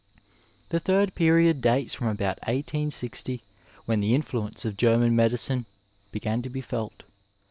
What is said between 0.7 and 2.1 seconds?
third period dates from